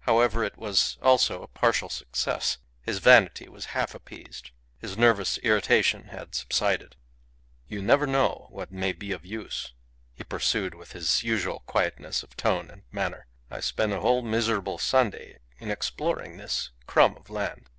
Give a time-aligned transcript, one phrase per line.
[0.00, 2.58] However, it was also a partial success.
[2.82, 4.50] His vanity was half appeased.
[4.80, 6.96] His nervous irritation had subsided.
[7.68, 9.72] "You never know what may be of use,"
[10.12, 13.28] he pursued with his usual quietness of tone and manner.
[13.52, 17.70] "I spent a whole miserable Sunday in exploring this crumb of land."